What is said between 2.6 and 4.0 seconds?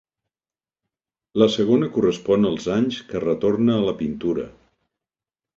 anys que retorna a la